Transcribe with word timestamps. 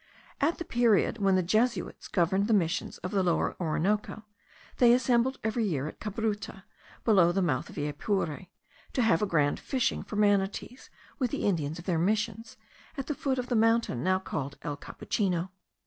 At 0.39 0.57
the 0.57 0.65
period 0.65 1.19
when 1.19 1.35
the 1.35 1.43
Jesuits 1.43 2.07
governed 2.07 2.47
the 2.47 2.55
Missions 2.55 2.97
of 3.03 3.11
the 3.11 3.21
Lower 3.21 3.55
Orinoco, 3.61 4.23
they 4.77 4.93
assembled 4.93 5.37
every 5.43 5.63
year 5.63 5.85
at 5.87 5.99
Cabruta, 5.99 6.63
below 7.05 7.31
the 7.31 7.43
mouth 7.43 7.69
of 7.69 7.75
the 7.75 7.87
Apure, 7.87 8.47
to 8.93 9.01
have 9.03 9.21
a 9.21 9.27
grand 9.27 9.59
fishing 9.59 10.01
for 10.01 10.15
manatees, 10.15 10.89
with 11.19 11.29
the 11.29 11.45
Indians 11.45 11.77
of 11.77 11.85
their 11.85 11.99
Missions, 11.99 12.57
at 12.97 13.05
the 13.05 13.13
foot 13.13 13.37
of 13.37 13.45
the 13.49 13.55
mountain 13.55 14.01
now 14.03 14.17
called 14.17 14.57
El 14.63 14.75
Capuchino. 14.75 15.51